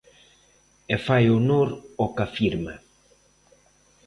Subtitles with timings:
[0.93, 1.69] E fai honor
[1.99, 2.73] ao que afirma.